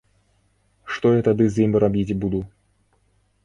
Што 0.93 1.11
я 1.17 1.21
тады 1.29 1.45
з 1.57 1.67
ім 1.67 1.77
рабіць 1.87 2.17
буду. 2.25 2.41